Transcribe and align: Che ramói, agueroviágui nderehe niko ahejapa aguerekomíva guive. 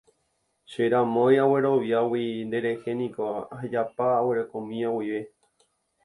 Che 0.69 0.83
ramói, 0.91 1.35
agueroviágui 1.43 2.23
nderehe 2.47 2.91
niko 3.01 3.25
ahejapa 3.57 4.05
aguerekomíva 4.19 4.89
guive. 4.95 5.21